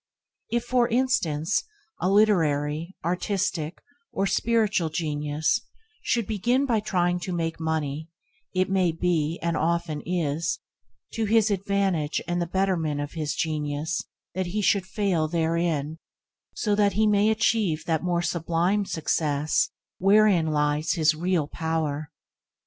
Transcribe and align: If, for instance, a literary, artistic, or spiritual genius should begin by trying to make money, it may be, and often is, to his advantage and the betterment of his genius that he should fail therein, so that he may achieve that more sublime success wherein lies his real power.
If, 0.49 0.63
for 0.63 0.87
instance, 0.87 1.61
a 1.99 2.09
literary, 2.09 2.95
artistic, 3.05 3.83
or 4.11 4.25
spiritual 4.25 4.89
genius 4.89 5.61
should 6.01 6.25
begin 6.25 6.65
by 6.65 6.79
trying 6.79 7.19
to 7.19 7.31
make 7.31 7.59
money, 7.59 8.09
it 8.55 8.67
may 8.67 8.91
be, 8.93 9.37
and 9.43 9.55
often 9.55 10.01
is, 10.03 10.57
to 11.13 11.25
his 11.25 11.51
advantage 11.51 12.19
and 12.27 12.41
the 12.41 12.47
betterment 12.47 12.99
of 12.99 13.11
his 13.11 13.35
genius 13.35 14.01
that 14.33 14.47
he 14.47 14.61
should 14.63 14.87
fail 14.87 15.27
therein, 15.27 15.99
so 16.55 16.73
that 16.73 16.93
he 16.93 17.05
may 17.05 17.29
achieve 17.29 17.85
that 17.85 18.01
more 18.03 18.23
sublime 18.23 18.85
success 18.85 19.69
wherein 19.99 20.47
lies 20.47 20.93
his 20.93 21.13
real 21.13 21.47
power. 21.47 22.09